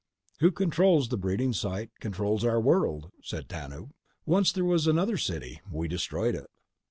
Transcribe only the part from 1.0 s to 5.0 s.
the breeding sites controls our world," said Tanub. "Once there was